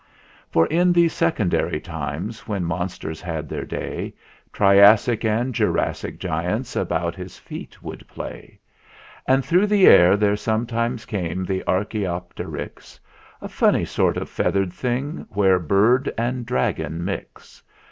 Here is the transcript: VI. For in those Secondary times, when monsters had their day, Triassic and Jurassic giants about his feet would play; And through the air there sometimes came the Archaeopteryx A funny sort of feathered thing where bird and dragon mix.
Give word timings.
VI. 0.01 0.47
For 0.51 0.65
in 0.65 0.91
those 0.93 1.13
Secondary 1.13 1.79
times, 1.79 2.47
when 2.47 2.63
monsters 2.63 3.21
had 3.21 3.47
their 3.47 3.65
day, 3.65 4.15
Triassic 4.51 5.23
and 5.23 5.53
Jurassic 5.53 6.17
giants 6.17 6.75
about 6.75 7.13
his 7.13 7.37
feet 7.37 7.83
would 7.83 8.07
play; 8.07 8.59
And 9.27 9.45
through 9.45 9.67
the 9.67 9.85
air 9.85 10.17
there 10.17 10.35
sometimes 10.35 11.05
came 11.05 11.45
the 11.45 11.63
Archaeopteryx 11.67 12.99
A 13.41 13.47
funny 13.47 13.85
sort 13.85 14.17
of 14.17 14.27
feathered 14.27 14.73
thing 14.73 15.27
where 15.29 15.59
bird 15.59 16.11
and 16.17 16.47
dragon 16.47 17.05
mix. 17.05 17.61